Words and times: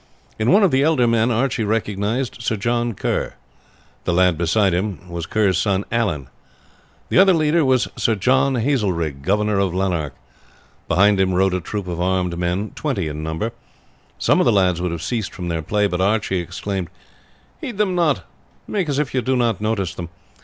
In 0.39 0.51
one 0.51 0.63
of 0.63 0.71
the 0.71 0.81
elder 0.81 1.05
men 1.07 1.29
Archie 1.29 1.63
recognized 1.63 2.41
Sir 2.41 2.55
John 2.55 2.95
Kerr. 2.95 3.35
The 4.05 4.13
lad 4.13 4.35
beside 4.35 4.73
him 4.73 5.07
was 5.07 5.27
his 5.31 5.59
son 5.59 5.85
Allan. 5.91 6.27
The 7.09 7.19
other 7.19 7.35
leader 7.35 7.63
was 7.63 7.87
Sir 7.97 8.15
John 8.15 8.55
Hazelrig, 8.55 9.21
governor 9.21 9.59
of 9.59 9.75
Lanark; 9.75 10.15
behind 10.87 11.19
them 11.19 11.35
rode 11.35 11.53
a 11.53 11.61
troop 11.61 11.85
of 11.87 12.01
armed 12.01 12.35
men, 12.35 12.71
twenty 12.73 13.09
in 13.09 13.21
number. 13.21 13.51
Some 14.17 14.39
of 14.39 14.47
the 14.47 14.51
lads 14.51 14.81
would 14.81 14.89
have 14.91 15.03
ceased 15.03 15.35
from 15.35 15.49
their 15.49 15.61
play; 15.61 15.85
but 15.85 16.01
Archie 16.01 16.39
exclaimed: 16.39 16.89
"Heed 17.61 17.77
them 17.77 17.93
not; 17.93 18.23
make 18.67 18.89
as 18.89 18.97
if 18.97 19.13
you 19.13 19.21
did 19.21 19.37
not 19.37 19.61
notice 19.61 19.93
them. 19.93 20.09